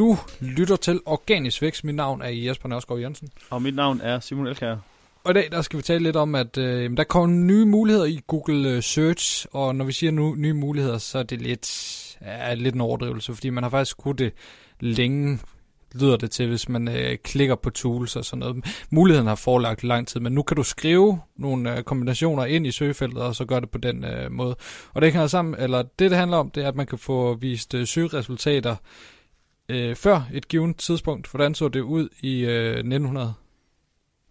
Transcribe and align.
Du 0.00 0.16
lytter 0.40 0.76
til 0.76 1.00
Organisk 1.06 1.62
Vækst. 1.62 1.84
Mit 1.84 1.94
navn 1.94 2.22
er 2.22 2.28
Jesper 2.28 2.68
Nørskov 2.68 3.00
Jensen. 3.00 3.28
Og 3.50 3.62
mit 3.62 3.74
navn 3.74 4.00
er 4.00 4.20
Simon 4.20 4.46
Elkær. 4.46 4.76
Og 5.24 5.30
i 5.30 5.34
dag 5.34 5.48
der 5.52 5.62
skal 5.62 5.76
vi 5.76 5.82
tale 5.82 6.02
lidt 6.02 6.16
om, 6.16 6.34
at 6.34 6.58
øh, 6.58 6.96
der 6.96 7.04
kommer 7.04 7.36
nye 7.36 7.64
muligheder 7.64 8.06
i 8.06 8.20
Google 8.26 8.68
øh, 8.68 8.82
Search. 8.82 9.46
Og 9.52 9.74
når 9.74 9.84
vi 9.84 9.92
siger 9.92 10.10
nu, 10.10 10.34
nye 10.34 10.52
muligheder, 10.52 10.98
så 10.98 11.18
er 11.18 11.22
det 11.22 11.42
lidt, 11.42 11.68
er 12.20 12.54
lidt 12.54 12.74
en 12.74 12.80
overdrivelse, 12.80 13.34
fordi 13.34 13.50
man 13.50 13.62
har 13.62 13.70
faktisk 13.70 13.96
kunnet 13.96 14.18
det 14.18 14.32
længe 14.80 15.38
lyder 15.94 16.16
det 16.16 16.30
til, 16.30 16.48
hvis 16.48 16.68
man 16.68 16.88
øh, 16.88 17.18
klikker 17.24 17.54
på 17.54 17.70
tools 17.70 18.16
og 18.16 18.24
sådan 18.24 18.38
noget. 18.38 18.86
Muligheden 18.90 19.26
har 19.26 19.34
forelagt 19.34 19.84
lang 19.84 20.08
tid, 20.08 20.20
men 20.20 20.32
nu 20.32 20.42
kan 20.42 20.56
du 20.56 20.62
skrive 20.62 21.20
nogle 21.36 21.76
øh, 21.76 21.82
kombinationer 21.82 22.44
ind 22.44 22.66
i 22.66 22.70
søgefeltet, 22.70 23.22
og 23.22 23.36
så 23.36 23.44
gør 23.44 23.60
det 23.60 23.70
på 23.70 23.78
den 23.78 24.04
øh, 24.04 24.32
måde. 24.32 24.56
Og 24.94 25.02
det 25.02 25.12
kan 25.12 25.28
sammen, 25.28 25.54
eller 25.58 25.82
det, 25.82 26.10
det 26.10 26.18
handler 26.18 26.36
om, 26.36 26.50
det 26.50 26.64
er, 26.64 26.68
at 26.68 26.76
man 26.76 26.86
kan 26.86 26.98
få 26.98 27.34
vist 27.34 27.74
øh, 27.74 27.86
søgeresultater 27.86 28.76
øh, 29.70 29.96
før 29.96 30.22
et 30.32 30.48
givet 30.48 30.76
tidspunkt. 30.76 31.30
Hvordan 31.30 31.54
så 31.54 31.68
det 31.68 31.80
ud 31.80 32.08
i 32.20 32.44
øh, 32.44 32.70
1900? 32.70 33.34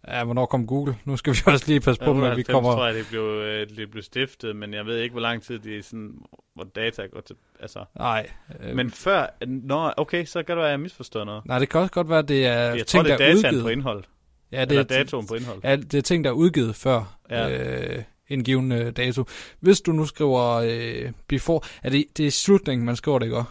Ja, 0.07 0.23
hvornår 0.23 0.45
kom 0.45 0.67
Google? 0.67 0.95
Nu 1.05 1.17
skal 1.17 1.33
vi 1.33 1.39
også 1.53 1.65
lige 1.67 1.79
passe 1.79 2.01
på, 2.01 2.13
når 2.13 2.35
vi 2.35 2.43
kommer... 2.43 2.73
tror 2.73 2.85
jeg, 2.85 2.95
det 2.95 3.05
blev, 3.09 3.21
øh, 3.21 3.69
det 3.77 3.91
blev 3.91 4.03
stiftet, 4.03 4.55
men 4.55 4.73
jeg 4.73 4.85
ved 4.85 4.97
ikke, 4.97 5.13
hvor 5.13 5.21
lang 5.21 5.43
tid 5.43 5.59
det 5.59 5.77
er 5.77 5.83
sådan, 5.83 6.13
hvor 6.53 6.63
data 6.63 7.05
går 7.05 7.21
til, 7.21 7.35
altså... 7.59 7.85
Nej. 7.97 8.29
Øh... 8.63 8.75
Men 8.75 8.91
før, 8.91 9.45
nå, 9.45 9.91
okay, 9.97 10.25
så 10.25 10.43
kan 10.43 10.55
det 10.55 10.57
være, 10.57 10.67
at 10.67 10.71
jeg 10.71 10.79
misforstår 10.79 11.23
noget. 11.23 11.45
Nej, 11.45 11.59
det 11.59 11.69
kan 11.69 11.81
også 11.81 11.93
godt 11.93 12.09
være, 12.09 12.19
at 12.19 12.27
det 12.27 12.45
er 12.45 12.51
jeg 12.51 12.73
ting, 12.73 12.87
tror, 12.87 13.03
det 13.03 13.11
er 13.11 13.17
der 13.17 13.25
er 13.25 13.35
udgivet. 13.35 13.63
på 13.63 13.69
indhold. 13.69 14.03
Ja, 14.51 14.61
det 14.61 14.69
Eller 14.69 14.83
er 14.83 14.87
datoen 14.87 15.27
på 15.27 15.35
indhold. 15.35 15.59
Ja, 15.63 15.75
det 15.75 15.93
er 15.93 16.01
ting, 16.01 16.23
der 16.23 16.29
er 16.29 16.33
udgivet 16.33 16.75
før 16.75 17.17
ja. 17.29 17.95
øh, 17.97 18.03
en 18.27 18.43
given 18.43 18.71
øh, 18.71 18.91
dato. 18.91 19.23
Hvis 19.59 19.81
du 19.81 19.91
nu 19.91 20.05
skriver 20.05 20.45
øh, 20.45 21.11
before, 21.27 21.61
er 21.83 21.89
det, 21.89 22.05
det 22.17 22.27
er 22.27 22.31
slutningen, 22.31 22.85
man 22.85 22.95
skriver 22.95 23.19
det, 23.19 23.25
ikke 23.25 23.43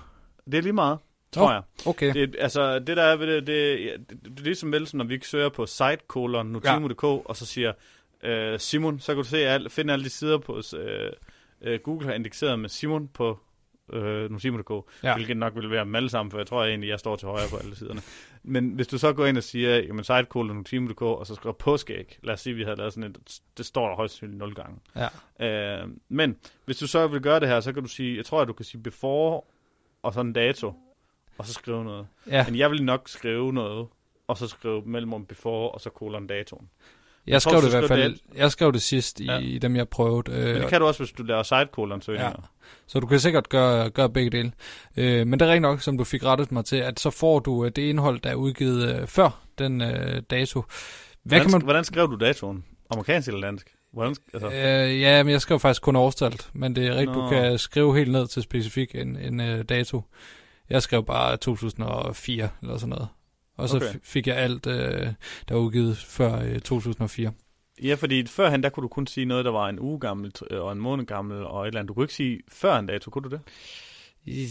Det 0.44 0.54
er 0.54 0.62
lige 0.62 0.72
meget 0.72 0.98
tror 1.32 1.46
oh, 1.46 1.52
jeg. 1.52 1.62
Okay. 1.86 2.14
Det, 2.14 2.36
altså, 2.38 2.78
det 2.78 2.96
der 2.96 3.02
er 3.02 3.16
ved 3.16 3.26
det, 3.26 3.46
det, 3.46 3.78
det, 4.10 4.10
det, 4.10 4.22
det 4.22 4.40
er 4.40 4.44
ligesom 4.44 4.72
vel, 4.72 4.88
når 4.94 5.04
vi 5.04 5.20
søger 5.22 5.48
på 5.48 5.66
site 5.66 5.98
notimo.dk, 6.44 7.02
ja. 7.02 7.08
og 7.24 7.36
så 7.36 7.46
siger 7.46 7.72
øh, 8.22 8.58
Simon, 8.58 9.00
så 9.00 9.12
kan 9.12 9.22
du 9.22 9.28
se 9.28 9.38
al, 9.38 9.70
finde 9.70 9.92
alle 9.92 10.04
de 10.04 10.10
sider 10.10 10.38
på 10.38 10.62
øh, 10.76 11.12
øh, 11.60 11.80
Google 11.80 12.06
har 12.06 12.14
indekseret 12.14 12.58
med 12.58 12.68
Simon 12.68 13.08
på 13.08 13.38
øh, 13.92 14.30
notimo.dk, 14.30 14.90
ja. 15.02 15.14
hvilket 15.14 15.36
nok 15.36 15.54
vil 15.56 15.70
være 15.70 15.84
dem 15.84 15.94
alle 15.94 16.10
sammen, 16.10 16.30
for 16.30 16.38
jeg 16.38 16.46
tror 16.46 16.64
egentlig, 16.64 16.88
jeg 16.88 16.98
står 16.98 17.16
til 17.16 17.28
højre 17.28 17.48
på 17.50 17.56
alle 17.56 17.76
siderne. 17.76 18.00
Men 18.42 18.70
hvis 18.70 18.86
du 18.86 18.98
så 18.98 19.12
går 19.12 19.26
ind 19.26 19.36
og 19.36 19.42
siger, 19.42 19.76
jamen 19.76 20.04
site 20.04 20.26
notimo.dk, 20.34 21.02
og 21.02 21.26
så 21.26 21.34
skriver 21.34 21.52
påskæg, 21.52 22.18
lad 22.22 22.34
os 22.34 22.40
sige, 22.40 22.54
vi 22.54 22.62
havde 22.62 22.76
lavet 22.76 22.92
sådan 22.92 23.10
et, 23.10 23.40
det 23.58 23.66
står 23.66 23.88
der 23.88 23.96
højst 23.96 24.14
sandsynligt 24.14 24.38
0 24.38 24.54
gange. 24.54 24.78
Ja. 25.38 25.82
Øh, 25.82 25.88
men 26.08 26.36
hvis 26.64 26.76
du 26.76 26.86
så 26.86 27.06
vil 27.06 27.20
gøre 27.20 27.40
det 27.40 27.48
her, 27.48 27.60
så 27.60 27.72
kan 27.72 27.82
du 27.82 27.88
sige, 27.88 28.16
jeg 28.16 28.24
tror, 28.24 28.40
at 28.42 28.48
du 28.48 28.52
kan 28.52 28.64
sige 28.64 28.82
before, 28.82 29.40
og 30.02 30.14
sådan 30.14 30.26
en 30.26 30.32
dato, 30.32 30.74
og 31.38 31.46
så 31.46 31.52
skrive 31.52 31.84
noget. 31.84 32.06
Ja. 32.30 32.44
Men 32.44 32.56
jeg 32.56 32.70
vil 32.70 32.84
nok 32.84 33.08
skrive 33.08 33.52
noget, 33.52 33.88
og 34.28 34.38
så 34.38 34.46
skrive 34.46 34.82
mellemrum 34.86 35.26
before, 35.26 35.70
og 35.70 35.80
så 35.80 35.90
kolon 35.90 36.26
datoen. 36.26 36.68
Jeg, 37.26 37.32
jeg 37.32 37.42
skrev 37.42 37.60
det 37.60 37.66
i 37.66 37.70
hvert 37.70 37.88
fald, 37.88 38.12
det 38.12 38.20
jeg 38.34 38.50
skrev 38.50 38.72
det 38.72 38.82
sidst 38.82 39.20
i 39.20 39.24
ja. 39.24 39.58
dem, 39.58 39.76
jeg 39.76 39.88
prøvede. 39.88 40.32
Øh, 40.32 40.44
men 40.44 40.62
det 40.62 40.68
kan 40.68 40.80
du 40.80 40.86
også, 40.86 41.02
hvis 41.02 41.12
du 41.12 41.22
laver 41.22 41.42
site 41.42 42.04
søgninger. 42.04 42.28
Ja. 42.28 42.68
Så 42.86 43.00
du 43.00 43.06
kan 43.06 43.20
sikkert 43.20 43.48
gøre, 43.48 43.90
gøre 43.90 44.10
begge 44.10 44.30
dele. 44.30 44.52
Øh, 44.96 45.26
men 45.26 45.40
det 45.40 45.48
er 45.48 45.52
rent 45.52 45.62
nok, 45.62 45.80
som 45.80 45.98
du 45.98 46.04
fik 46.04 46.24
rettet 46.24 46.52
mig 46.52 46.64
til, 46.64 46.76
at 46.76 47.00
så 47.00 47.10
får 47.10 47.38
du 47.38 47.64
øh, 47.64 47.70
det 47.76 47.82
indhold, 47.82 48.20
der 48.20 48.30
er 48.30 48.34
udgivet 48.34 49.00
øh, 49.00 49.06
før 49.06 49.40
den 49.58 49.80
øh, 49.80 50.22
dato. 50.30 50.60
Hvad 51.22 51.38
hvordan, 51.38 51.42
kan 51.42 51.50
man... 51.50 51.62
hvordan 51.62 51.84
skrev 51.84 52.10
du 52.10 52.16
datoen? 52.16 52.64
Amerikansk 52.90 53.28
eller 53.28 53.40
dansk? 53.40 53.74
Hvordan, 53.92 54.16
altså? 54.32 54.48
øh, 54.48 55.00
ja, 55.00 55.22
men 55.22 55.32
jeg 55.32 55.40
skrev 55.40 55.60
faktisk 55.60 55.82
kun 55.82 55.96
årstalt, 55.96 56.50
men 56.52 56.76
det 56.76 56.86
er 56.86 56.90
rigtigt, 56.90 57.16
Nå. 57.16 57.22
du 57.24 57.28
kan 57.28 57.58
skrive 57.58 57.96
helt 57.96 58.12
ned 58.12 58.26
til 58.26 58.42
specifik 58.42 58.94
en, 58.94 59.16
en 59.16 59.64
dato. 59.66 60.02
Jeg 60.70 60.82
skrev 60.82 61.04
bare 61.04 61.36
2004 61.36 62.48
eller 62.62 62.76
sådan 62.76 62.88
noget. 62.88 63.08
Og 63.56 63.68
så 63.68 63.76
okay. 63.76 63.94
fik 64.02 64.26
jeg 64.26 64.36
alt, 64.36 64.66
øh, 64.66 65.06
der 65.48 65.54
var 65.54 65.60
udgivet 65.60 65.96
før 65.96 66.42
øh, 66.42 66.60
2004. 66.60 67.32
Ja, 67.82 67.94
fordi 67.94 68.26
førhen, 68.26 68.62
der 68.62 68.68
kunne 68.68 68.82
du 68.82 68.88
kun 68.88 69.06
sige 69.06 69.24
noget, 69.24 69.44
der 69.44 69.50
var 69.50 69.68
en 69.68 69.80
uge 69.80 70.00
gammel 70.00 70.32
og 70.50 70.72
en 70.72 70.78
måned 70.78 71.06
gammel 71.06 71.44
og 71.44 71.62
et 71.62 71.66
eller 71.66 71.80
andet. 71.80 71.88
Du 71.88 71.94
kunne 71.94 72.04
ikke 72.04 72.14
sige 72.14 72.40
før 72.48 72.78
en 72.78 72.86
dato, 72.86 73.10
kunne 73.10 73.30
du 73.30 73.36
det? 73.36 73.40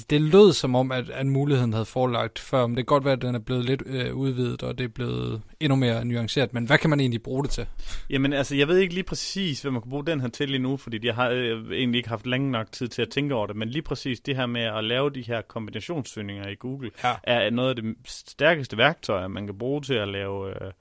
Det 0.10 0.22
lød 0.22 0.54
som 0.54 0.76
om, 0.76 0.92
at, 0.92 1.10
at 1.10 1.26
muligheden 1.26 1.74
havde 1.74 1.86
forelagt 1.86 2.40
før, 2.40 2.68
men 2.68 2.78
det 2.78 2.88
kan 2.88 2.96
godt 2.96 3.06
være, 3.06 3.14
at 3.14 3.22
den 3.22 3.36
er 3.36 3.40
blevet 3.40 3.66
lidt 3.66 3.84
øh, 3.86 4.16
udvidet, 4.16 4.64
og 4.64 4.78
det 4.78 4.84
er 4.84 4.88
blevet 4.88 5.42
endnu 5.60 5.76
mere 5.76 6.06
nuanceret. 6.06 6.54
Men 6.54 6.66
hvad 6.66 6.78
kan 6.78 6.90
man 6.90 7.00
egentlig 7.00 7.24
bruge 7.24 7.44
det 7.44 7.52
til? 7.52 7.66
Jamen 8.10 8.34
altså, 8.34 8.56
jeg 8.56 8.68
ved 8.68 8.78
ikke 8.78 8.94
lige 8.94 9.04
præcis, 9.04 9.62
hvad 9.62 9.72
man 9.72 9.82
kan 9.82 9.90
bruge 9.90 10.06
den 10.06 10.22
her 10.22 10.28
til 10.28 10.50
lige 10.50 10.60
nu, 10.60 10.78
fordi 10.78 11.06
jeg 11.06 11.16
har 11.16 11.30
øh, 11.30 11.72
egentlig 11.72 12.00
ikke 12.00 12.10
haft 12.10 12.28
længe 12.28 12.52
nok 12.52 12.72
tid 12.72 12.88
til 12.88 13.02
at 13.02 13.10
tænke 13.10 13.36
over 13.36 13.48
det, 13.48 13.56
men 13.56 13.70
lige 13.70 13.82
præcis 13.82 14.20
det 14.20 14.36
her 14.36 14.46
med 14.46 14.62
at 14.62 14.84
lave 14.84 15.10
de 15.10 15.22
her 15.22 15.42
kombinationssøgninger 15.42 16.48
i 16.48 16.56
Google, 16.56 16.92
ja. 17.04 17.16
er 17.24 17.50
noget 17.50 17.70
af 17.70 17.76
det 17.76 17.96
stærkeste 18.06 18.78
værktøjer, 18.78 19.28
man 19.28 19.46
kan 19.46 19.58
bruge 19.58 19.82
til 19.82 19.94
at 19.94 20.08
lave, 20.08 20.50
øh, 20.50 20.72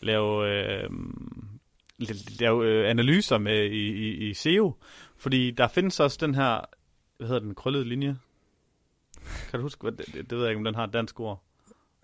lave, 0.00 0.48
øh, 0.48 0.90
lave 2.40 2.66
øh, 2.66 2.90
analyser 2.90 3.38
med 3.38 3.64
i, 3.64 3.92
i, 3.92 4.30
i 4.30 4.34
SEO. 4.34 4.74
Fordi 5.16 5.50
der 5.50 5.68
findes 5.68 6.00
også 6.00 6.18
den 6.20 6.34
her 6.34 6.60
hvad 7.18 7.28
hedder 7.28 7.40
den, 7.40 7.54
krøllede 7.54 7.84
linje? 7.84 8.16
Kan 9.54 9.60
du 9.60 9.64
huske, 9.64 9.82
hvad, 9.82 9.92
det, 9.92 10.30
det, 10.30 10.32
ved 10.32 10.40
jeg 10.40 10.50
ikke, 10.50 10.58
om 10.58 10.64
den 10.64 10.74
har 10.74 10.84
et 10.84 10.92
dansk 10.92 11.20
ord. 11.20 11.42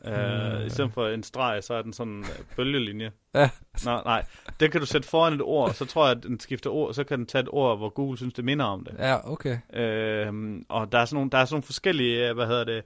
Uh, 0.05 0.67
I 0.67 0.69
stedet 0.69 0.93
for 0.93 1.09
en 1.09 1.23
streg, 1.23 1.65
så 1.65 1.75
er 1.75 1.83
den 1.83 1.93
sådan 1.93 2.13
en 2.13 2.25
bølgelinje. 2.57 3.13
Ja. 3.35 3.51
Nej, 3.85 4.03
nej. 4.05 4.25
Den 4.61 4.71
kan 4.71 4.81
du 4.81 4.87
sætte 4.87 5.09
foran 5.09 5.33
et 5.33 5.43
ord, 5.43 5.73
så 5.73 5.85
tror 5.85 6.07
jeg, 6.07 6.17
at 6.17 6.23
den 6.23 6.41
skifter 6.41 6.71
ord, 6.71 6.95
så 6.95 7.05
kan 7.05 7.19
den 7.19 7.27
tage 7.27 7.43
et 7.43 7.49
ord, 7.53 7.79
hvor 7.79 7.89
Google 7.89 8.17
synes, 8.17 8.35
det 8.35 8.45
minder 8.45 8.65
om 8.65 8.85
det. 8.85 8.95
Ja, 8.99 9.33
okay. 9.33 9.55
Uh, 9.55 10.61
og 10.69 10.93
der 10.93 10.99
er 10.99 11.05
sådan 11.05 11.15
nogle, 11.15 11.31
der 11.31 11.39
er 11.39 11.45
sådan 11.45 11.55
nogle 11.55 11.63
forskellige, 11.63 12.33
hvad 12.33 12.47
hedder 12.47 12.65
det, 12.65 12.83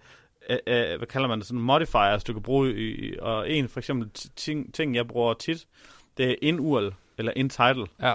uh, 0.50 0.54
uh, 0.54 0.98
hvad 0.98 1.06
kalder 1.06 1.28
man 1.28 1.38
det, 1.38 1.46
sådan 1.46 1.60
modifiers, 1.60 2.24
du 2.24 2.32
kan 2.32 2.42
bruge 2.42 2.74
i, 2.74 3.18
og 3.18 3.50
en 3.50 3.68
for 3.68 3.80
eksempel 3.80 4.10
ting, 4.36 4.74
ting, 4.74 4.94
jeg 4.94 5.08
bruger 5.08 5.34
tit, 5.34 5.66
det 6.16 6.30
er 6.30 6.34
in-URL, 6.42 6.94
eller 7.18 7.32
in-title. 7.36 7.86
Ja. 8.02 8.14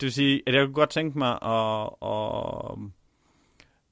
Det 0.00 0.02
vil 0.06 0.12
sige, 0.12 0.42
at 0.46 0.54
jeg 0.54 0.64
kunne 0.64 0.74
godt 0.74 0.90
tænke 0.90 1.18
mig 1.18 1.38
at, 1.42 1.90
at 2.02 2.78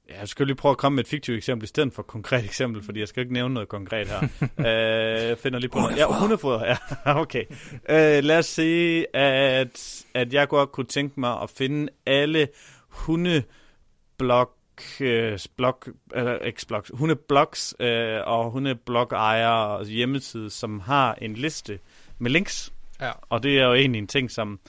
jeg 0.09 0.27
skal 0.27 0.45
lige 0.45 0.55
prøve 0.55 0.71
at 0.71 0.77
komme 0.77 0.95
med 0.95 1.03
et 1.03 1.09
fiktivt 1.09 1.37
eksempel 1.37 1.63
i 1.63 1.67
stedet 1.67 1.93
for 1.93 2.01
et 2.01 2.07
konkret 2.07 2.45
eksempel, 2.45 2.83
fordi 2.83 2.99
jeg 2.99 3.07
skal 3.07 3.21
ikke 3.21 3.33
nævne 3.33 3.53
noget 3.53 3.69
konkret 3.69 4.07
her. 4.07 4.21
øh, 5.31 5.37
finder 5.37 5.59
lige 5.59 5.69
på 5.69 5.79
noget. 5.79 5.97
Ja, 5.97 6.19
hundefoder. 6.19 6.65
Ja, 6.65 6.77
okay. 7.21 7.45
Øh, 7.89 8.23
lad 8.23 8.37
os 8.37 8.45
sige, 8.45 9.15
at, 9.15 10.05
at 10.13 10.33
jeg 10.33 10.47
godt 10.47 10.71
kunne 10.71 10.85
tænke 10.85 11.19
mig 11.19 11.41
at 11.41 11.49
finde 11.49 11.91
alle 12.05 12.47
hundeblok 12.87 14.57
øh, 14.99 15.39
blog, 15.57 15.83
eller 16.15 16.51
x-blog, 16.51 16.83
hundeblogs 16.93 17.75
øh, 17.79 18.19
og 18.25 18.51
hundeblog-ejere 18.51 19.77
og 19.77 19.85
hjemmeside, 19.85 20.49
som 20.49 20.79
har 20.79 21.13
en 21.21 21.33
liste 21.33 21.79
med 22.19 22.31
links. 22.31 22.73
Ja. 23.01 23.11
Og 23.29 23.43
det 23.43 23.59
er 23.59 23.65
jo 23.65 23.73
egentlig 23.73 23.99
en 23.99 24.07
ting, 24.07 24.31
som, 24.31 24.59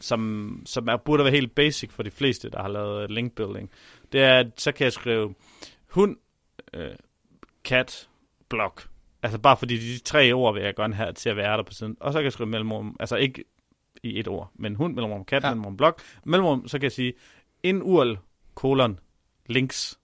som, 0.00 0.62
som 0.66 0.88
er, 0.88 0.96
burde 0.96 1.24
være 1.24 1.32
helt 1.32 1.54
basic 1.54 1.90
for 1.92 2.02
de 2.02 2.10
fleste, 2.10 2.50
der 2.50 2.62
har 2.62 2.68
lavet 2.68 3.10
link 3.10 3.34
building 3.34 3.70
det 4.12 4.22
er, 4.22 4.38
at 4.38 4.46
så 4.56 4.72
kan 4.72 4.84
jeg 4.84 4.92
skrive 4.92 5.34
hund, 5.90 6.16
øh, 6.74 6.90
kat, 7.64 8.08
blok. 8.48 8.88
Altså 9.22 9.38
bare 9.38 9.56
fordi 9.56 9.76
de 9.76 9.98
tre 9.98 10.32
ord 10.32 10.54
vil 10.54 10.62
jeg 10.62 10.76
gerne 10.76 10.94
have 10.94 11.12
til 11.12 11.28
at 11.28 11.36
være 11.36 11.56
der 11.56 11.62
på 11.62 11.72
siden. 11.72 11.96
Og 12.00 12.12
så 12.12 12.18
kan 12.18 12.24
jeg 12.24 12.32
skrive 12.32 12.48
mellemrum, 12.48 12.96
altså 13.00 13.16
ikke 13.16 13.44
i 14.02 14.18
et 14.20 14.28
ord, 14.28 14.50
men 14.54 14.74
hund, 14.74 14.94
mellemrum, 14.94 15.24
kat, 15.24 15.42
ja. 15.42 15.48
mellemrum, 15.48 15.76
blok. 15.76 16.02
Mellemrum, 16.24 16.68
så 16.68 16.78
kan 16.78 16.82
jeg 16.82 16.92
sige 16.92 17.12
en 17.62 17.82
url, 17.82 18.18
kolon, 18.54 18.98
links. 19.46 19.98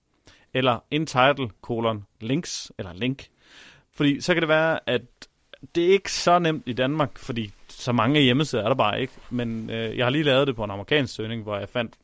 Eller 0.55 0.79
en 0.91 1.07
title, 1.07 1.51
kolon, 1.61 2.05
links, 2.21 2.73
eller 2.79 2.93
link. 2.93 3.29
Fordi 3.93 4.21
så 4.21 4.35
kan 4.35 4.43
det 4.43 4.49
være, 4.49 4.89
at 4.89 5.03
det 5.75 5.85
er 5.85 5.93
ikke 5.93 6.13
så 6.13 6.39
nemt 6.39 6.63
i 6.67 6.73
Danmark, 6.73 7.19
fordi 7.19 7.53
så 7.69 7.93
mange 7.93 8.21
hjemmesider 8.21 8.65
er 8.65 8.69
der 8.69 8.75
bare 8.75 9.01
ikke. 9.01 9.13
Men 9.31 9.71
øh, 9.71 9.97
jeg 9.97 10.07
har 10.07 10.11
lige 10.11 10.25
lavet 10.25 10.47
det 10.47 10.57
på 10.57 10.65
en 10.65 10.71
amerikansk 10.71 11.15
søgning, 11.15 11.43
hvor 11.43 11.59
jeg 11.59 11.69
fandt 11.69 11.95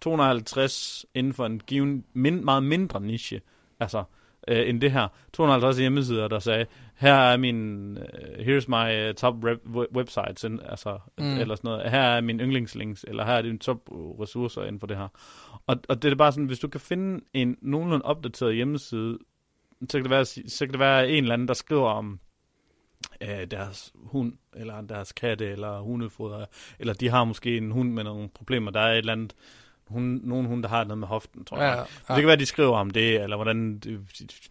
250 0.00 1.06
inden 1.14 1.32
for 1.32 1.46
en 1.46 1.60
given, 1.66 2.04
min, 2.12 2.44
meget 2.44 2.62
mindre 2.62 3.00
niche, 3.00 3.40
altså, 3.80 4.04
øh, 4.48 4.68
end 4.68 4.80
det 4.80 4.92
her. 4.92 5.08
250 5.32 5.78
hjemmesider, 5.78 6.28
der 6.28 6.38
sagde, 6.38 6.66
her 6.96 7.14
er 7.14 7.36
min, 7.36 7.90
uh, 7.98 8.02
here's 8.38 8.68
my 8.68 9.08
uh, 9.08 9.14
top 9.14 9.44
rep, 9.44 9.58
websites, 9.96 10.44
altså, 10.44 10.98
mm. 11.18 11.38
eller 11.38 11.54
sådan 11.54 11.68
noget. 11.68 11.90
Her 11.90 12.00
er 12.00 12.20
min 12.20 12.40
yndlingslinks, 12.40 13.04
eller 13.08 13.24
her 13.24 13.32
er 13.32 13.42
dine 13.42 13.58
top 13.58 13.88
ressourcer 13.92 14.62
inden 14.62 14.80
for 14.80 14.86
det 14.86 14.96
her. 14.96 15.08
Og, 15.66 15.76
og 15.88 16.02
det 16.02 16.12
er 16.12 16.16
bare 16.16 16.32
sådan, 16.32 16.46
hvis 16.46 16.58
du 16.58 16.68
kan 16.68 16.80
finde 16.80 17.24
en 17.34 17.56
nogenlunde 17.62 18.04
opdateret 18.04 18.54
hjemmeside, 18.54 19.18
så 19.90 19.98
kan 19.98 20.02
det 20.02 20.10
være, 20.10 20.24
så 20.24 20.66
kan 20.66 20.70
det 20.70 20.80
være 20.80 21.10
en 21.10 21.24
eller 21.24 21.34
anden, 21.34 21.48
der 21.48 21.54
skriver 21.54 21.90
om 21.90 22.20
øh, 23.20 23.46
deres 23.50 23.92
hund, 23.94 24.32
eller 24.56 24.80
deres 24.80 25.12
katte, 25.12 25.46
eller 25.46 25.80
hundefoder, 25.80 26.46
eller 26.78 26.94
de 26.94 27.08
har 27.08 27.24
måske 27.24 27.56
en 27.56 27.70
hund 27.70 27.92
med 27.92 28.04
nogle 28.04 28.28
problemer. 28.28 28.70
Der 28.70 28.80
er 28.80 28.92
et 28.92 28.98
eller 28.98 29.12
andet 29.12 29.34
hun, 29.90 30.20
nogen 30.24 30.46
hunde, 30.46 30.62
der 30.62 30.68
har 30.68 30.84
noget 30.84 30.98
med 30.98 31.08
hoften, 31.08 31.44
tror 31.44 31.58
jeg. 31.58 31.72
Ja, 31.72 31.78
ja. 31.78 32.14
Det 32.14 32.22
kan 32.22 32.26
være, 32.26 32.36
de 32.36 32.46
skriver 32.46 32.76
om 32.76 32.90
det, 32.90 33.22
eller 33.22 33.36
hvordan 33.36 33.78
de, 33.78 34.00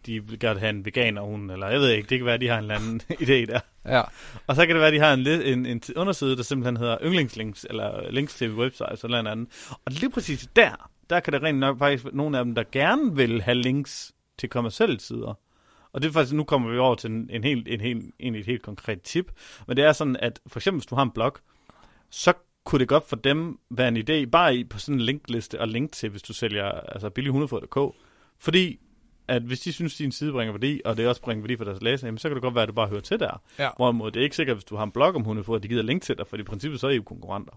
de 0.06 0.24
vil 0.24 0.38
gerne 0.38 0.60
have 0.60 0.70
en 0.70 0.84
veganer 0.84 1.22
hund, 1.22 1.50
eller 1.50 1.68
jeg 1.68 1.80
ved 1.80 1.90
ikke, 1.90 2.08
det 2.08 2.18
kan 2.18 2.26
være, 2.26 2.38
de 2.38 2.48
har 2.48 2.58
en 2.58 2.64
eller 2.64 2.74
anden 2.74 3.00
idé 3.26 3.52
der. 3.52 3.60
Ja. 3.86 4.02
Og 4.46 4.56
så 4.56 4.66
kan 4.66 4.74
det 4.74 4.82
være, 4.82 4.92
de 4.92 4.98
har 4.98 5.12
en, 5.12 5.26
en, 5.26 5.66
en 5.66 5.82
underside, 5.96 6.36
der 6.36 6.42
simpelthen 6.42 6.76
hedder 6.76 6.98
yndlingslinks, 7.02 7.66
eller 7.70 8.10
links 8.10 8.34
til 8.34 8.54
websites, 8.54 9.04
eller 9.04 9.22
noget 9.22 9.32
andet. 9.32 9.48
Og 9.84 9.92
lige 9.92 10.10
præcis 10.10 10.48
der, 10.56 10.90
der 11.10 11.20
kan 11.20 11.32
det 11.32 11.42
rent 11.42 11.58
nok 11.58 11.78
faktisk 11.78 12.04
nogle 12.12 12.38
af 12.38 12.44
dem, 12.44 12.54
der 12.54 12.64
gerne 12.72 13.16
vil 13.16 13.42
have 13.42 13.54
links 13.54 14.12
til 14.38 14.48
kommersielle 14.48 15.00
sider. 15.00 15.34
Og 15.92 16.02
det 16.02 16.08
er 16.08 16.12
faktisk, 16.12 16.34
nu 16.34 16.44
kommer 16.44 16.70
vi 16.70 16.78
over 16.78 16.94
til 16.94 17.10
en, 17.10 17.30
en 17.30 17.44
helt, 17.44 17.68
en 17.68 17.80
helt, 17.80 18.14
en, 18.18 18.34
et 18.34 18.46
helt 18.46 18.62
konkret 18.62 19.02
tip. 19.02 19.32
Men 19.66 19.76
det 19.76 19.84
er 19.84 19.92
sådan, 19.92 20.16
at 20.16 20.40
for 20.46 20.58
eksempel 20.58 20.78
hvis 20.78 20.86
du 20.86 20.94
har 20.94 21.02
en 21.02 21.10
blog, 21.10 21.36
så 22.10 22.32
kunne 22.70 22.80
det 22.80 22.88
godt 22.88 23.08
for 23.08 23.16
dem 23.16 23.58
være 23.70 23.88
en 23.88 23.96
idé, 23.96 24.30
bare 24.30 24.56
i 24.56 24.64
på 24.64 24.78
sådan 24.78 24.94
en 24.94 25.00
linkliste 25.00 25.60
og 25.60 25.68
link 25.68 25.92
til, 25.92 26.10
hvis 26.10 26.22
du 26.22 26.32
sælger 26.32 26.64
altså 26.64 27.10
billig100.dk. 27.18 27.96
Fordi 28.38 28.80
at 29.28 29.42
hvis 29.42 29.60
de 29.60 29.72
synes, 29.72 29.96
din 29.96 30.12
side 30.12 30.32
bringer 30.32 30.52
værdi, 30.52 30.80
og 30.84 30.96
det 30.96 31.08
også 31.08 31.22
bringer 31.22 31.42
værdi 31.42 31.56
for 31.56 31.64
deres 31.64 31.82
læsere, 31.82 32.06
jamen, 32.06 32.18
så 32.18 32.28
kan 32.28 32.34
det 32.34 32.42
godt 32.42 32.54
være, 32.54 32.62
at 32.62 32.68
du 32.68 32.74
bare 32.74 32.88
hører 32.88 33.00
til 33.00 33.20
der. 33.20 33.42
Ja. 33.58 33.68
Hvorimod 33.76 34.10
det 34.10 34.20
er 34.20 34.24
ikke 34.24 34.36
sikkert, 34.36 34.56
hvis 34.56 34.64
du 34.64 34.76
har 34.76 34.84
en 34.84 34.90
blog 34.90 35.14
om 35.14 35.22
hundefod, 35.22 35.56
at 35.56 35.62
de 35.62 35.68
gider 35.68 35.82
link 35.82 36.02
til 36.02 36.18
dig, 36.18 36.26
for 36.26 36.36
i 36.36 36.42
princippet 36.42 36.80
så 36.80 36.86
er 36.86 36.90
I 36.90 36.96
jo 36.96 37.02
konkurrenter. 37.02 37.52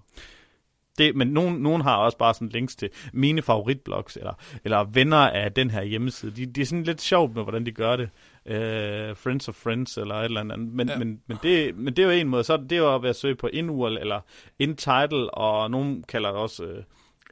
Det, 0.98 1.16
men 1.16 1.28
nogen, 1.28 1.56
nogen 1.56 1.82
har 1.82 1.96
også 1.96 2.18
bare 2.18 2.34
sådan 2.34 2.50
links 2.50 2.76
til 2.76 2.90
mine 3.14 3.42
favoritblogs, 3.42 4.18
eller, 4.18 4.34
eller 4.64 4.84
venner 4.84 5.18
af 5.18 5.52
den 5.54 5.72
her 5.72 5.84
hjemmeside. 5.84 6.32
De, 6.32 6.46
de 6.46 6.62
er 6.62 6.66
sådan 6.66 6.84
lidt 6.84 7.02
sjovt 7.02 7.36
med, 7.36 7.44
hvordan 7.44 7.66
de 7.66 7.72
gør 7.72 7.96
det. 7.96 8.10
Uh, 8.46 9.18
friends 9.18 9.48
of 9.48 9.56
Friends, 9.56 9.98
eller 9.98 10.16
et 10.16 10.26
eller 10.26 10.40
andet. 10.42 10.60
Men, 10.60 10.90
ja. 10.90 10.98
men, 10.98 11.22
men, 11.28 11.38
det, 11.44 11.76
men 11.76 11.94
det 11.94 12.04
er 12.04 12.08
jo 12.08 12.12
en 12.12 12.28
måde. 12.28 12.44
Så 12.44 12.54
er 12.54 12.58
det, 12.58 12.70
det 12.70 12.78
er 12.78 12.82
jo 12.82 13.00
ved 13.00 13.10
at 13.10 13.16
søge 13.16 13.36
på 13.36 13.48
in-URL, 13.48 13.98
eller 13.98 14.20
in-title, 14.60 15.34
og 15.34 15.72
nogen 15.72 16.04
kalder 16.04 16.30
det 16.30 16.40
også... 16.40 16.84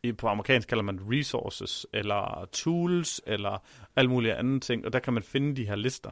I, 0.03 0.11
på 0.11 0.27
amerikansk 0.27 0.67
kalder 0.67 0.83
man 0.83 0.99
resources, 1.11 1.87
eller 1.93 2.49
tools, 2.51 3.21
eller 3.27 3.63
alt 3.95 4.09
muligt 4.09 4.33
andet 4.33 4.61
ting, 4.61 4.85
og 4.85 4.93
der 4.93 4.99
kan 4.99 5.13
man 5.13 5.23
finde 5.23 5.55
de 5.55 5.65
her 5.65 5.75
lister. 5.75 6.09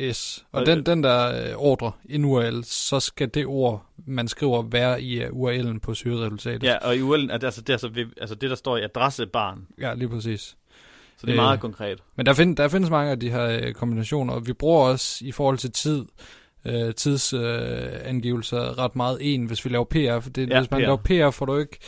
Yes. 0.00 0.44
Og, 0.52 0.60
og 0.60 0.66
den, 0.66 0.86
den 0.86 1.02
der 1.02 1.50
øh, 1.50 1.56
ordre, 1.56 1.92
en 2.08 2.24
URL, 2.24 2.64
så 2.64 3.00
skal 3.00 3.28
det 3.28 3.46
ord, 3.46 3.86
man 4.06 4.28
skriver, 4.28 4.62
være 4.62 5.02
i 5.02 5.26
uh, 5.26 5.30
URL'en 5.30 5.78
på 5.78 5.94
søgeresultatet. 5.94 6.62
Ja, 6.62 6.76
og 6.76 6.96
i 6.96 7.00
URL'en 7.00 7.32
er 7.32 7.38
det 7.38 7.44
altså 7.44 7.60
det, 7.60 7.72
altså, 7.72 7.88
ved, 7.88 8.06
altså 8.20 8.34
det 8.34 8.50
der 8.50 8.56
står 8.56 8.76
i 8.76 8.82
adressebarn. 8.82 9.66
Ja, 9.80 9.94
lige 9.94 10.08
præcis. 10.08 10.56
Så 11.16 11.26
det 11.26 11.32
er 11.32 11.36
meget 11.36 11.56
øh, 11.56 11.60
konkret. 11.60 12.02
Men 12.16 12.26
der, 12.26 12.34
find, 12.34 12.56
der 12.56 12.68
findes 12.68 12.90
mange 12.90 13.10
af 13.10 13.20
de 13.20 13.30
her 13.30 13.44
øh, 13.44 13.72
kombinationer, 13.72 14.34
og 14.34 14.46
vi 14.46 14.52
bruger 14.52 14.88
også 14.88 15.24
i 15.24 15.32
forhold 15.32 15.58
til 15.58 15.72
tid, 15.72 16.04
øh, 16.64 16.94
tidsangivelser 16.94 18.70
øh, 18.70 18.78
ret 18.78 18.96
meget 18.96 19.18
en, 19.20 19.44
hvis 19.44 19.64
vi 19.64 19.70
laver 19.70 19.84
PR. 19.84 20.20
For 20.20 20.30
det, 20.30 20.50
ja, 20.50 20.60
hvis 20.60 20.70
man 20.70 20.80
PR. 20.80 20.84
laver 20.84 20.96
PR, 20.96 21.30
får 21.30 21.46
du 21.46 21.56
ikke 21.56 21.78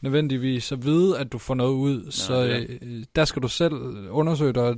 nødvendigvis 0.00 0.72
at 0.72 0.84
vide, 0.84 1.18
at 1.18 1.32
du 1.32 1.38
får 1.38 1.54
noget 1.54 1.74
ud. 1.74 2.04
Nå, 2.04 2.10
så 2.10 2.34
ja. 2.34 2.58
øh, 2.58 3.04
der 3.16 3.24
skal 3.24 3.42
du 3.42 3.48
selv 3.48 3.74
undersøge 4.10 4.52
dig. 4.52 4.74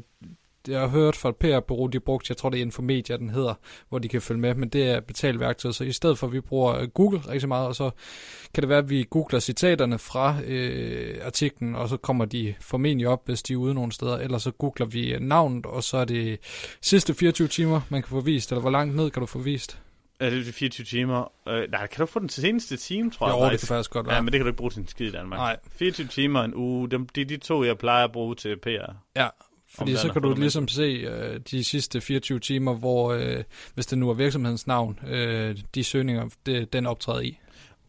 Jeg 0.68 0.80
har 0.80 0.88
hørt 0.88 1.16
fra 1.16 1.28
et 1.28 1.36
PR-bureau, 1.36 1.86
de 1.86 2.00
brugte, 2.00 2.26
jeg 2.28 2.36
tror 2.36 2.50
det 2.50 2.58
er 2.58 2.62
Infomedia, 2.62 3.16
den 3.16 3.30
hedder, 3.30 3.54
hvor 3.88 3.98
de 3.98 4.08
kan 4.08 4.22
følge 4.22 4.40
med, 4.40 4.54
men 4.54 4.68
det 4.68 4.90
er 4.90 5.00
betalt 5.00 5.40
værktøj, 5.40 5.72
så 5.72 5.84
i 5.84 5.92
stedet 5.92 6.18
for, 6.18 6.26
at 6.26 6.32
vi 6.32 6.40
bruger 6.40 6.86
Google 6.86 7.18
rigtig 7.28 7.48
meget, 7.48 7.66
og 7.66 7.76
så 7.76 7.90
kan 8.54 8.62
det 8.62 8.68
være, 8.68 8.78
at 8.78 8.90
vi 8.90 9.06
googler 9.10 9.40
citaterne 9.40 9.98
fra 9.98 10.36
øh, 10.46 11.18
artiklen, 11.24 11.74
og 11.74 11.88
så 11.88 11.96
kommer 11.96 12.24
de 12.24 12.54
formentlig 12.60 13.08
op, 13.08 13.22
hvis 13.26 13.42
de 13.42 13.52
er 13.52 13.56
ude 13.56 13.74
nogle 13.74 13.92
steder, 13.92 14.16
eller 14.16 14.38
så 14.38 14.50
googler 14.50 14.86
vi 14.86 15.16
navnet, 15.20 15.66
og 15.66 15.84
så 15.84 15.96
er 15.96 16.04
det 16.04 16.38
sidste 16.80 17.14
24 17.14 17.48
timer, 17.48 17.80
man 17.88 18.02
kan 18.02 18.10
få 18.10 18.20
vist, 18.20 18.52
eller 18.52 18.60
hvor 18.60 18.70
langt 18.70 18.96
ned 18.96 19.10
kan 19.10 19.20
du 19.20 19.26
få 19.26 19.38
vist? 19.38 19.80
Ja, 20.20 20.30
det 20.30 20.48
er 20.48 20.52
24 20.52 20.84
timer. 20.84 21.32
Øh, 21.48 21.70
nej, 21.70 21.86
kan 21.86 22.00
du 22.00 22.06
få 22.06 22.18
den 22.18 22.28
til 22.28 22.42
seneste 22.42 22.76
time, 22.76 23.10
tror 23.10 23.28
jeg? 23.28 23.46
Jo, 23.46 23.50
det 23.50 23.60
kan 23.60 23.66
faktisk 23.68 23.90
godt 23.90 24.06
være. 24.06 24.14
Ja, 24.14 24.20
men 24.20 24.32
det 24.32 24.38
kan 24.38 24.44
du 24.44 24.48
ikke 24.48 24.56
bruge 24.56 24.70
til 24.70 24.80
en 24.80 24.88
skid 24.88 25.08
i 25.08 25.10
Danmark. 25.10 25.38
Nej. 25.38 25.56
24 25.70 26.06
timer 26.06 26.42
en 26.42 26.54
uge, 26.54 26.90
det 26.90 27.20
er 27.20 27.24
de 27.24 27.36
to, 27.36 27.64
jeg 27.64 27.78
plejer 27.78 28.04
at 28.04 28.12
bruge 28.12 28.34
til 28.34 28.56
PR. 28.56 28.92
Ja, 29.16 29.28
fordi 29.78 29.96
så 29.96 30.12
kan 30.12 30.22
du 30.22 30.34
ligesom 30.34 30.68
se 30.68 31.08
uh, 31.08 31.36
de 31.50 31.64
sidste 31.64 32.00
24 32.00 32.38
timer, 32.38 32.74
hvor, 32.74 33.14
uh, 33.14 33.42
hvis 33.74 33.86
det 33.86 33.98
nu 33.98 34.10
er 34.10 34.14
virksomhedens 34.14 34.66
navn, 34.66 34.98
uh, 35.02 35.56
de 35.74 35.84
søgninger, 35.84 36.28
det, 36.46 36.72
den 36.72 36.86
optræder 36.86 37.20
i. 37.20 37.38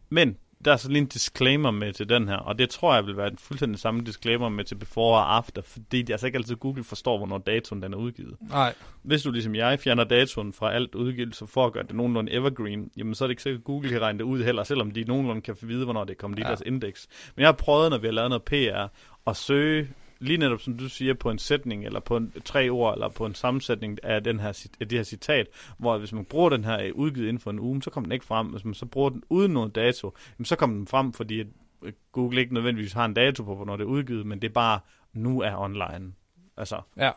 Men 0.08 0.36
der 0.64 0.72
er 0.72 0.76
så 0.76 0.88
lige 0.88 0.98
en 0.98 1.06
disclaimer 1.06 1.70
med 1.70 1.92
til 1.92 2.08
den 2.08 2.28
her, 2.28 2.36
og 2.36 2.58
det 2.58 2.70
tror 2.70 2.94
jeg 2.94 3.06
vil 3.06 3.16
være 3.16 3.30
en 3.30 3.38
fuldstændig 3.38 3.80
samme 3.80 4.04
disclaimer 4.04 4.48
med 4.48 4.64
til 4.64 4.74
before 4.74 5.18
og 5.18 5.36
after, 5.36 5.62
fordi 5.62 6.02
det 6.02 6.10
er 6.10 6.14
altså 6.14 6.26
ikke 6.26 6.36
altid 6.36 6.56
Google 6.56 6.84
forstår, 6.84 7.18
hvornår 7.18 7.38
datoen 7.38 7.82
den 7.82 7.92
er 7.92 7.96
udgivet. 7.96 8.36
Nej. 8.40 8.74
Hvis 9.02 9.22
du 9.22 9.30
ligesom 9.30 9.54
jeg 9.54 9.80
fjerner 9.80 10.04
datoen 10.04 10.52
fra 10.52 10.72
alt 10.72 10.94
udgivelse 10.94 11.46
for 11.46 11.66
at 11.66 11.72
gøre 11.72 11.82
det 11.82 11.94
nogenlunde 11.94 12.32
evergreen, 12.32 12.90
jamen 12.96 13.14
så 13.14 13.24
er 13.24 13.26
det 13.26 13.32
ikke 13.32 13.42
sikkert, 13.42 13.60
at 13.60 13.64
Google 13.64 13.88
kan 13.88 14.00
regne 14.00 14.18
det 14.18 14.24
ud 14.24 14.42
heller, 14.42 14.64
selvom 14.64 14.90
de 14.90 15.04
nogenlunde 15.04 15.40
kan 15.40 15.56
vide, 15.62 15.84
hvornår 15.84 16.04
det 16.04 16.18
kommer 16.18 16.38
i 16.38 16.40
ja. 16.40 16.48
deres 16.48 16.62
indeks. 16.66 17.08
Men 17.36 17.40
jeg 17.40 17.48
har 17.48 17.52
prøvet, 17.52 17.90
når 17.90 17.98
vi 17.98 18.06
har 18.06 18.12
lavet 18.12 18.30
noget 18.30 18.42
PR, 18.42 18.86
at 19.30 19.36
søge 19.36 19.88
lige 20.20 20.38
netop 20.38 20.60
som 20.60 20.78
du 20.78 20.88
siger, 20.88 21.14
på 21.14 21.30
en 21.30 21.38
sætning, 21.38 21.84
eller 21.84 22.00
på 22.00 22.16
en, 22.16 22.32
tre 22.44 22.70
ord, 22.70 22.94
eller 22.94 23.08
på 23.08 23.26
en 23.26 23.34
sammensætning 23.34 24.04
af, 24.04 24.24
den 24.24 24.40
her, 24.40 24.68
af 24.80 24.88
det 24.88 24.98
her 24.98 25.02
citat, 25.02 25.46
hvor 25.78 25.98
hvis 25.98 26.12
man 26.12 26.24
bruger 26.24 26.50
den 26.50 26.64
her 26.64 26.92
udgivet 26.92 27.28
inden 27.28 27.40
for 27.40 27.50
en 27.50 27.58
uge, 27.60 27.82
så 27.82 27.90
kommer 27.90 28.06
den 28.06 28.12
ikke 28.12 28.24
frem. 28.24 28.46
Hvis 28.46 28.64
man 28.64 28.74
så 28.74 28.86
bruger 28.86 29.10
den 29.10 29.22
uden 29.28 29.52
noget 29.52 29.74
dato, 29.74 30.16
så 30.44 30.56
kommer 30.56 30.76
den 30.76 30.86
frem, 30.86 31.12
fordi 31.12 31.44
øh, 31.82 31.92
Google 32.12 32.40
ikke 32.40 32.54
nødvendigvis 32.54 32.92
har 32.92 33.04
en 33.04 33.14
dato 33.14 33.42
på, 33.42 33.54
hvornår 33.54 33.76
det 33.76 33.84
er 33.84 33.88
udgivet, 33.88 34.26
men 34.26 34.42
det 34.42 34.48
er 34.48 34.52
bare, 34.52 34.80
nu 35.12 35.40
er 35.40 35.56
online. 35.56 36.12
Altså, 36.56 36.80
ja. 36.96 37.10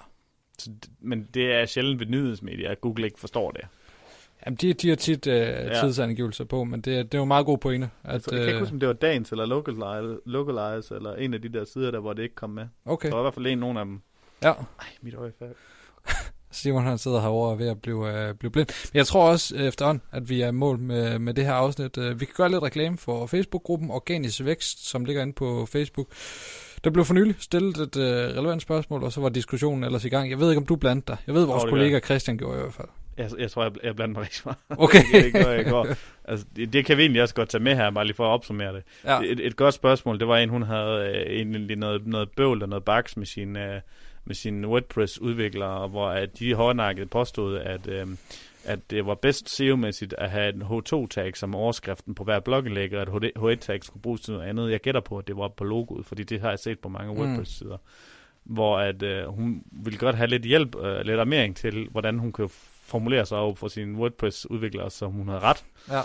Så, 0.57 0.71
men 0.99 1.27
det 1.33 1.53
er 1.53 1.65
sjældent 1.65 1.99
ved 1.99 2.07
nyhedsmedier, 2.07 2.71
at 2.71 2.81
Google 2.81 3.05
ikke 3.05 3.19
forstår 3.19 3.51
det. 3.51 3.67
Jamen, 4.45 4.57
de, 4.57 4.73
de 4.73 4.89
har 4.89 4.95
tit 4.95 5.27
øh, 5.27 5.35
ja. 5.35 5.79
tidsangivelser 5.81 6.45
på, 6.45 6.63
men 6.63 6.81
det, 6.81 7.11
det 7.11 7.13
er 7.13 7.17
jo 7.17 7.25
meget 7.25 7.45
god 7.45 7.57
pointe. 7.57 7.89
At, 8.03 8.23
tror, 8.23 8.35
jeg 8.35 8.45
kan 8.45 8.49
ikke 8.49 8.59
huske, 8.59 8.73
om 8.73 8.79
det 8.79 8.87
var 8.87 8.93
Dagens 8.93 9.31
eller 9.31 9.45
Localize, 9.45 10.19
Localize, 10.25 10.95
eller 10.95 11.15
en 11.15 11.33
af 11.33 11.41
de 11.41 11.49
der 11.49 11.65
sider, 11.65 11.91
der 11.91 11.99
hvor 11.99 12.13
det 12.13 12.23
ikke 12.23 12.35
kom 12.35 12.49
med. 12.49 12.65
Okay. 12.85 13.09
Der 13.09 13.15
var 13.15 13.21
i 13.21 13.23
hvert 13.23 13.33
fald 13.33 13.47
en 13.47 13.57
nogen 13.57 13.77
af 13.77 13.85
dem. 13.85 14.01
Ja. 14.43 14.51
Ej, 14.51 14.87
mit 15.01 15.15
øje 15.15 15.31
er 15.39 15.45
Simon 16.51 16.83
han 16.83 16.97
sidder 16.97 17.21
herovre 17.21 17.59
ved 17.59 17.67
at 17.67 17.81
blive, 17.81 18.27
øh, 18.27 18.35
blive 18.35 18.51
blind. 18.51 18.67
Men 18.93 18.97
jeg 18.97 19.07
tror 19.07 19.29
også 19.29 19.55
øh, 19.55 19.61
efterhånden, 19.61 20.01
at 20.11 20.29
vi 20.29 20.41
er 20.41 20.51
mål 20.51 20.79
med, 20.79 21.19
med 21.19 21.33
det 21.33 21.45
her 21.45 21.53
afsnit. 21.53 21.97
Øh, 21.97 22.19
vi 22.19 22.25
kan 22.25 22.33
gøre 22.37 22.49
lidt 22.49 22.63
reklame 22.63 22.97
for 22.97 23.25
Facebook-gruppen 23.25 23.91
Organisk 23.91 24.45
Vækst, 24.45 24.89
som 24.89 25.05
ligger 25.05 25.21
inde 25.21 25.33
på 25.33 25.65
Facebook. 25.65 26.07
Der 26.83 26.89
blev 26.89 27.05
for 27.05 27.13
nylig 27.13 27.35
stillet 27.39 27.77
et 27.77 27.97
øh, 27.97 28.37
relevant 28.37 28.61
spørgsmål, 28.61 29.03
og 29.03 29.11
så 29.11 29.21
var 29.21 29.29
diskussionen 29.29 29.83
ellers 29.83 30.05
i 30.05 30.09
gang. 30.09 30.29
Jeg 30.29 30.39
ved 30.39 30.49
ikke, 30.49 30.59
om 30.59 30.65
du 30.65 30.75
blandt 30.75 31.07
dig. 31.07 31.17
Jeg 31.27 31.35
ved, 31.35 31.45
vores 31.45 31.63
oh, 31.63 31.69
kollega 31.69 31.99
Christian 31.99 32.37
gjorde 32.37 32.57
i 32.57 32.61
hvert 32.61 32.73
fald. 32.73 32.87
Jeg, 33.21 33.39
jeg 33.39 33.51
tror, 33.51 33.63
jeg, 33.63 33.71
jeg 33.83 33.95
blander 33.95 34.13
mig 34.13 34.23
rigtig 34.23 34.41
meget. 34.45 34.57
Okay. 34.69 35.03
det, 35.13 35.33
det, 35.33 35.45
jeg 35.45 35.65
går. 35.65 35.87
Altså, 36.25 36.45
det, 36.55 36.73
det 36.73 36.85
kan 36.85 36.97
vi 36.97 37.01
egentlig 37.01 37.21
også 37.21 37.35
godt 37.35 37.49
tage 37.49 37.63
med 37.63 37.75
her, 37.75 37.91
bare 37.91 38.05
lige 38.05 38.15
for 38.15 38.25
at 38.25 38.29
opsummere 38.29 38.73
det. 38.73 38.83
Ja. 39.05 39.19
Et, 39.19 39.39
et 39.39 39.55
godt 39.55 39.73
spørgsmål, 39.73 40.19
det 40.19 40.27
var 40.27 40.37
en, 40.37 40.49
hun 40.49 40.61
havde 40.61 41.13
øh, 41.15 41.35
egentlig 41.35 41.77
noget, 41.77 42.07
noget 42.07 42.29
bøvl 42.31 42.63
og 42.63 42.69
noget 42.69 42.83
baks 42.83 43.17
med 43.17 43.25
sin, 43.25 43.55
øh, 43.55 43.81
med 44.25 44.35
sin 44.35 44.65
WordPress-udviklere, 44.65 45.87
hvor 45.87 46.07
at 46.07 46.39
de 46.39 46.53
hårdnakket 46.53 47.09
påstod, 47.09 47.57
at, 47.57 47.87
øh, 47.87 48.07
at 48.65 48.79
det 48.89 49.05
var 49.05 49.15
bedst 49.15 49.49
SEO-mæssigt 49.49 50.13
at 50.17 50.29
have 50.29 50.53
en 50.53 50.61
H2-tag 50.61 51.37
som 51.37 51.55
overskriften 51.55 52.15
på 52.15 52.23
hver 52.23 52.39
blogindlæg, 52.39 52.93
og 52.95 53.01
at 53.01 53.07
H1-tag 53.37 53.83
skulle 53.83 54.01
bruges 54.01 54.21
til 54.21 54.33
noget 54.33 54.47
andet. 54.47 54.71
Jeg 54.71 54.79
gætter 54.79 55.01
på, 55.01 55.17
at 55.17 55.27
det 55.27 55.37
var 55.37 55.47
på 55.47 55.63
logoet, 55.63 56.05
fordi 56.05 56.23
det 56.23 56.41
har 56.41 56.49
jeg 56.49 56.59
set 56.59 56.79
på 56.79 56.89
mange 56.89 57.13
mm. 57.13 57.19
WordPress-sider. 57.19 57.77
Hvor 58.43 58.77
at 58.77 59.03
øh, 59.03 59.25
hun 59.25 59.63
ville 59.71 59.99
godt 59.99 60.15
have 60.15 60.27
lidt 60.27 60.43
hjælp, 60.43 60.75
øh, 60.75 61.05
lidt 61.05 61.19
armering 61.19 61.55
til, 61.55 61.87
hvordan 61.91 62.19
hun 62.19 62.31
kan 62.31 62.49
formulere 62.91 63.25
sig 63.25 63.37
over 63.37 63.55
for 63.55 63.67
sine 63.67 63.97
WordPress-udviklere, 63.97 64.89
som 64.89 65.11
hun 65.11 65.27
havde 65.27 65.39
ret. 65.41 65.65
Ja. 65.89 66.01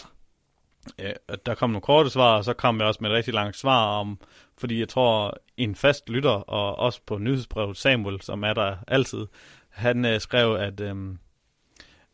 Ja, 0.99 1.13
der 1.47 1.55
kom 1.55 1.71
nogle 1.71 1.81
korte 1.81 2.11
svar, 2.11 2.37
og 2.37 2.45
så 2.45 2.53
kom 2.53 2.79
jeg 2.79 2.87
også 2.87 2.99
med 3.03 3.11
et 3.11 3.17
rigtig 3.17 3.35
langt 3.35 3.57
svar 3.57 3.87
om, 3.87 4.19
fordi 4.59 4.81
jeg 4.81 4.89
tror, 4.89 5.37
en 5.57 5.75
fast 5.75 6.11
lytter, 6.11 6.31
og 6.31 6.79
også 6.79 7.01
på 7.07 7.19
nyhedsbrevet 7.19 7.77
Samuel, 7.77 8.21
som 8.21 8.43
er 8.43 8.55
der 8.55 8.77
altid, 8.89 9.27
han 9.69 10.05
øh, 10.05 10.21
skrev, 10.21 10.55
at, 10.55 10.81
øh, 10.81 10.95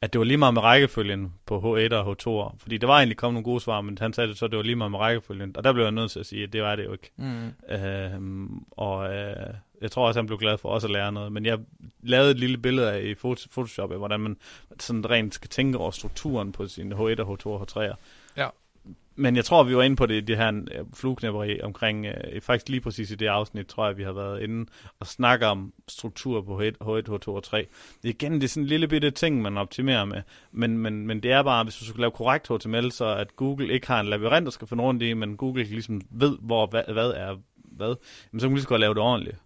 at 0.01 0.13
det 0.13 0.19
var 0.19 0.25
lige 0.25 0.37
meget 0.37 0.55
med 0.55 0.63
rækkefølgen 0.63 1.33
på 1.47 1.59
H1 1.59 1.95
og 1.95 2.13
H2. 2.13 2.57
Fordi 2.59 2.79
der 2.79 2.87
var 2.87 2.97
egentlig 2.97 3.17
kommet 3.17 3.35
nogle 3.35 3.45
gode 3.45 3.61
svar, 3.61 3.81
men 3.81 3.99
han 4.01 4.13
sagde 4.13 4.29
det 4.29 4.39
så, 4.39 4.45
at 4.45 4.51
det 4.51 4.57
var 4.57 4.63
lige 4.63 4.77
meget 4.77 4.91
med 4.91 4.99
rækkefølgen. 4.99 5.57
Og 5.57 5.65
der 5.65 5.73
blev 5.73 5.85
jeg 5.85 5.93
nødt 5.93 6.11
til 6.11 6.21
at 6.21 6.27
sige, 6.27 6.43
at 6.43 6.53
det 6.53 6.63
var 6.63 6.77
det 6.77 6.85
jo 6.85 6.93
ikke. 6.93 7.13
Mm. 7.17 7.75
Øh, 7.75 8.51
og 8.71 9.15
øh, 9.15 9.55
jeg 9.83 9.91
tror 9.91 10.07
også, 10.07 10.21
han 10.21 10.27
blev 10.27 10.39
glad 10.39 10.59
for 10.59 10.69
også 10.69 10.87
at 10.87 10.93
lære 10.93 11.13
noget. 11.13 11.33
Men 11.33 11.47
jeg 11.47 11.59
lavede 12.03 12.31
et 12.31 12.39
lille 12.39 12.59
billede 12.59 12.93
af 12.93 13.03
i 13.03 13.15
Photoshop, 13.15 13.93
af 13.93 13.99
hvordan 13.99 14.21
man 14.21 14.37
sådan 14.81 15.11
rent 15.11 15.35
skal 15.35 15.51
tænke 15.51 15.79
over 15.79 15.91
strukturen 15.91 16.53
på 16.53 16.67
sin 16.67 16.93
H1 16.93 16.99
og 16.99 17.39
H2 17.39 17.47
og 17.47 17.67
H3'er. 17.71 17.95
Ja. 18.37 18.49
Men 19.15 19.37
jeg 19.37 19.45
tror, 19.45 19.63
vi 19.63 19.77
var 19.77 19.83
inde 19.83 19.97
på 19.97 20.07
det, 20.07 20.29
det 20.29 20.37
her 20.37 20.85
flueknæpperi 20.95 21.61
omkring, 21.61 22.07
øh, 22.07 22.41
faktisk 22.41 22.69
lige 22.69 22.81
præcis 22.81 23.11
i 23.11 23.15
det 23.15 23.27
afsnit, 23.27 23.67
tror 23.67 23.87
jeg, 23.87 23.97
vi 23.97 24.03
har 24.03 24.13
været 24.13 24.43
inde 24.43 24.67
og 25.01 25.07
snakke 25.07 25.47
om 25.47 25.73
struktur 25.89 26.43
på 26.43 26.61
H1, 26.61 26.73
H1 26.83 27.09
H2 27.09 27.29
og 27.29 27.43
3. 27.43 27.67
Igen, 28.03 28.35
det 28.35 28.45
er 28.45 28.49
sådan 28.49 28.63
en 28.63 28.69
lille 28.69 28.89
bitte 28.89 29.11
ting, 29.11 29.43
man 29.43 29.59
optimerer 29.59 30.05
med, 30.05 30.23
men, 30.53 30.79
men, 30.79 31.07
men 31.07 31.23
det 31.23 31.33
er 31.33 31.43
bare, 31.43 31.65
hvis 31.65 31.77
du 31.77 31.85
skal 31.85 32.01
lave 32.01 32.11
korrekt 32.11 32.49
HTML, 32.49 32.93
så 32.93 33.05
at 33.05 33.37
Google 33.37 33.73
ikke 33.73 33.87
har 33.87 34.01
en 34.01 34.07
labyrint, 34.07 34.45
der 34.45 34.51
skal 34.51 34.69
finde 34.69 34.83
rundt 34.83 35.03
i, 35.03 35.15
men 35.15 35.37
Google 35.37 35.65
ligesom 35.65 36.01
ved, 36.11 36.39
hvor 36.41 36.67
hvad, 36.67 36.83
hvad 36.93 37.11
er 37.11 37.37
hvad, 37.77 37.95
jamen, 38.33 38.41
så 38.41 38.45
kan 38.47 38.51
man 38.51 38.55
lige 38.55 38.63
så 38.63 38.69
godt 38.69 38.81
lave 38.81 38.95
det 38.95 39.03
ordentligt. 39.03 39.37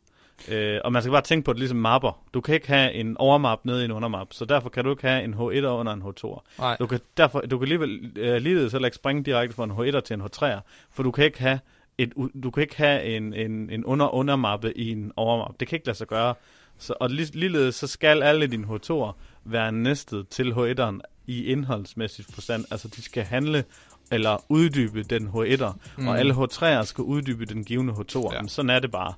Øh, 0.48 0.80
og 0.84 0.92
man 0.92 1.02
skal 1.02 1.12
bare 1.12 1.22
tænke 1.22 1.44
på 1.44 1.52
det 1.52 1.58
ligesom 1.58 1.78
mapper. 1.78 2.22
Du 2.34 2.40
kan 2.40 2.54
ikke 2.54 2.68
have 2.68 2.92
en 2.92 3.16
overmap 3.16 3.64
nede 3.64 3.82
i 3.82 3.84
en 3.84 3.90
undermap, 3.92 4.26
så 4.30 4.44
derfor 4.44 4.68
kan 4.68 4.84
du 4.84 4.90
ikke 4.90 5.06
have 5.06 5.24
en 5.24 5.34
H1'er 5.34 5.66
under 5.66 5.92
en 5.92 6.02
H2'er. 6.02 6.42
Nej. 6.58 6.76
Du 6.76 6.86
kan, 6.86 7.00
derfor, 7.16 7.40
du 7.40 7.58
kan 7.58 7.64
alligevel 7.64 8.12
øh, 8.16 8.36
ligeledes 8.36 8.72
heller 8.72 8.86
ikke 8.86 8.96
springe 8.96 9.22
direkte 9.22 9.56
fra 9.56 9.64
en 9.64 9.70
H1'er 9.70 10.00
til 10.00 10.14
en 10.14 10.22
H3'er, 10.22 10.60
for 10.90 11.02
du 11.02 11.10
kan 11.10 11.24
ikke 11.24 11.40
have 11.40 11.58
et, 11.98 12.12
du 12.42 12.50
kan 12.50 12.62
ikke 12.62 12.76
have 12.76 13.04
en, 13.04 13.34
en, 13.34 13.70
en 13.70 13.84
under 13.84 14.14
undermappe 14.14 14.78
i 14.78 14.90
en 14.90 15.12
overmap. 15.16 15.54
Det 15.60 15.68
kan 15.68 15.76
ikke 15.76 15.86
lade 15.86 15.98
sig 15.98 16.06
gøre. 16.06 16.34
Så, 16.78 16.94
og 17.00 17.10
ligeledes 17.10 17.74
så 17.74 17.86
skal 17.86 18.22
alle 18.22 18.46
dine 18.46 18.66
H2'er 18.66 19.12
være 19.44 19.72
næstet 19.72 20.28
til 20.28 20.52
H1'eren 20.52 21.00
i 21.26 21.44
indholdsmæssigt 21.44 22.34
forstand. 22.34 22.64
Altså 22.70 22.88
de 22.88 23.02
skal 23.02 23.24
handle 23.24 23.64
eller 24.12 24.44
uddybe 24.48 25.02
den 25.02 25.28
H1'er, 25.28 25.72
mm. 25.98 26.08
og 26.08 26.18
alle 26.18 26.34
H3'er 26.34 26.84
skal 26.84 27.04
uddybe 27.04 27.44
den 27.44 27.64
givende 27.64 27.92
H2'er. 27.92 28.34
Ja. 28.34 28.40
Men 28.40 28.48
sådan 28.48 28.70
er 28.70 28.78
det 28.78 28.90
bare. 28.90 29.12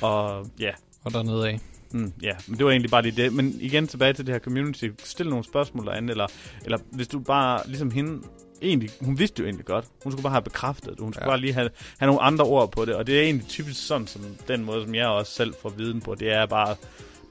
Og 0.00 0.46
ja. 0.60 0.70
Og 1.04 1.12
dernede 1.12 1.48
af. 1.48 1.60
Mm, 1.92 2.12
ja, 2.22 2.32
men 2.46 2.58
det 2.58 2.64
var 2.64 2.70
egentlig 2.70 2.90
bare 2.90 3.02
lige 3.02 3.22
det. 3.22 3.32
Men 3.32 3.56
igen 3.60 3.86
tilbage 3.86 4.12
til 4.12 4.26
det 4.26 4.34
her 4.34 4.38
community. 4.38 4.88
Stil 5.04 5.28
nogle 5.28 5.44
spørgsmål 5.44 5.86
derinde, 5.86 6.10
eller, 6.10 6.26
eller 6.64 6.78
hvis 6.92 7.08
du 7.08 7.18
bare, 7.18 7.60
ligesom 7.66 7.90
hende, 7.90 8.22
egentlig, 8.62 8.90
hun 9.00 9.18
vidste 9.18 9.40
jo 9.40 9.46
egentlig 9.46 9.66
godt. 9.66 9.84
Hun 10.02 10.12
skulle 10.12 10.22
bare 10.22 10.32
have 10.32 10.42
bekræftet 10.42 10.90
det. 10.90 11.00
Hun 11.00 11.12
skulle 11.12 11.24
ja. 11.24 11.30
bare 11.30 11.40
lige 11.40 11.52
have, 11.52 11.70
have 11.98 12.06
nogle 12.06 12.22
andre 12.22 12.44
ord 12.44 12.72
på 12.72 12.84
det. 12.84 12.94
Og 12.94 13.06
det 13.06 13.18
er 13.18 13.22
egentlig 13.22 13.48
typisk 13.48 13.86
sådan, 13.86 14.06
som 14.06 14.22
den 14.48 14.64
måde, 14.64 14.84
som 14.84 14.94
jeg 14.94 15.06
også 15.06 15.32
selv 15.32 15.54
får 15.62 15.68
viden 15.68 16.00
på. 16.00 16.14
Det 16.14 16.32
er 16.32 16.46
bare, 16.46 16.76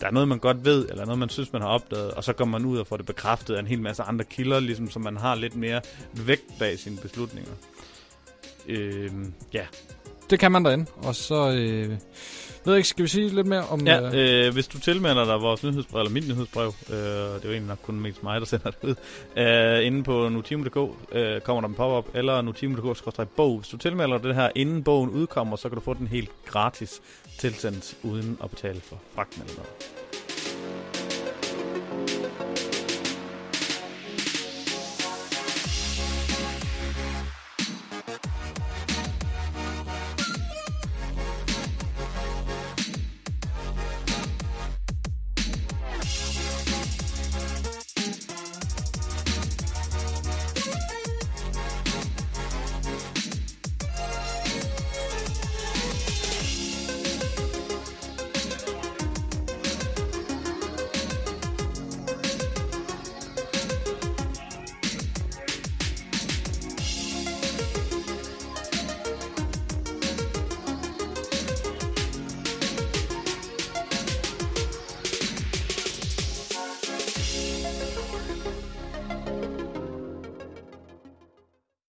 der 0.04 0.10
er 0.10 0.14
noget, 0.14 0.28
man 0.28 0.40
godt 0.40 0.66
ved, 0.66 0.90
eller 0.90 1.06
noget, 1.06 1.20
man 1.20 1.30
synes, 1.30 1.54
man 1.54 1.62
har 1.62 1.70
opdaget, 1.70 2.12
og 2.12 2.24
så 2.24 2.34
går 2.34 2.46
man 2.46 2.66
ud 2.66 2.78
og 2.78 2.88
får 2.88 2.98
det 2.98 3.06
bekræftet 3.06 3.56
af 3.56 3.60
en 3.60 3.68
hel 3.68 3.82
masse 3.82 4.04
andre 4.04 4.26
kilder, 4.26 4.60
ligesom, 4.60 4.90
så 4.90 5.00
man 5.00 5.18
har 5.18 5.36
lidt 5.36 5.56
mere 5.56 5.82
vægt 6.14 6.60
bag 6.60 6.80
sine 6.80 6.98
beslutninger. 6.98 7.52
Øh, 8.68 9.12
ja 9.54 9.66
det 10.34 10.40
kan 10.40 10.52
man 10.52 10.66
derinde. 10.66 10.86
Og 10.98 11.16
så... 11.16 11.52
Øh, 11.52 11.98
ved 12.66 12.76
ikke, 12.76 12.88
skal 12.88 13.04
vi 13.04 13.10
sige 13.10 13.30
lidt 13.30 13.48
mere 13.48 13.64
om... 13.70 13.88
Ja, 13.88 14.02
øh, 14.02 14.48
øh, 14.48 14.54
hvis 14.54 14.68
du 14.68 14.80
tilmelder 14.80 15.26
dig 15.26 15.42
vores 15.42 15.64
nyhedsbrev, 15.64 16.02
eller 16.02 16.12
min 16.12 16.24
nyhedsbrev, 16.24 16.74
øh, 16.90 16.96
det 16.96 16.98
er 16.98 17.40
jo 17.44 17.50
egentlig 17.50 17.68
nok 17.68 17.80
kun 17.84 18.00
mest 18.00 18.24
mig, 18.24 18.42
der 18.42 18.48
sender 18.48 18.72
det 18.72 18.90
ud, 18.90 18.96
øh, 19.38 19.86
inde 19.86 20.04
på 20.04 20.30
nutimo.dk 20.30 20.78
øh, 21.12 21.42
kommer 21.42 21.62
der 21.62 21.68
en 21.68 21.76
pop-up, 21.76 22.16
eller 22.16 22.42
nutimo.dk-bog. 22.42 23.58
Hvis 23.58 23.70
du 23.70 23.78
tilmelder 23.78 24.18
dig 24.18 24.28
det 24.28 24.36
her, 24.36 24.50
inden 24.56 24.84
bogen 24.84 25.10
udkommer, 25.10 25.56
så 25.56 25.70
kan 25.70 25.76
du 25.76 25.82
få 25.82 25.94
den 25.94 26.08
helt 26.08 26.30
gratis 26.46 27.02
tilsendt, 27.40 27.98
uden 28.04 28.38
at 28.44 28.50
betale 28.50 28.82
for 28.82 29.00
fragten 29.16 29.42
eller 29.42 29.56
noget. 29.56 29.70